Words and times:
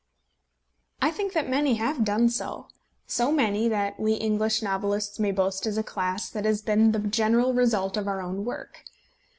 I 0.99 1.11
think 1.11 1.33
that 1.33 1.47
many 1.47 1.75
have 1.75 2.03
done 2.03 2.27
so; 2.29 2.65
so 3.05 3.31
many 3.31 3.67
that 3.69 3.99
we 3.99 4.13
English 4.13 4.63
novelists 4.63 5.19
may 5.19 5.31
boast 5.31 5.67
as 5.67 5.77
a 5.77 5.83
class 5.83 6.27
that 6.31 6.39
such 6.43 6.47
has 6.47 6.61
been 6.63 6.91
the 6.91 6.97
general 6.97 7.53
result 7.53 7.97
of 7.97 8.07
our 8.07 8.19
own 8.19 8.43
work. 8.43 8.83